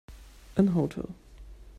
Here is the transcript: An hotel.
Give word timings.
An 0.57 0.69
hotel. 0.69 1.13